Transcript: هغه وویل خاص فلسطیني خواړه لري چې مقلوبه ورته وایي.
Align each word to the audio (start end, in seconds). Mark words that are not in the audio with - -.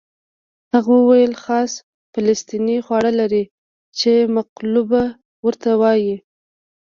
هغه 0.73 0.93
وویل 0.99 1.33
خاص 1.43 1.71
فلسطیني 2.13 2.77
خواړه 2.85 3.11
لري 3.19 3.43
چې 3.99 4.11
مقلوبه 4.35 5.03
ورته 5.45 5.69
وایي. 5.81 6.15